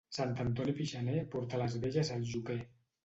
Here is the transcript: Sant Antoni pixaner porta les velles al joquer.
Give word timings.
Sant 0.17 0.31
Antoni 0.43 0.73
pixaner 0.79 1.19
porta 1.35 1.59
les 1.65 1.77
velles 1.85 2.11
al 2.17 2.29
joquer. 2.33 2.61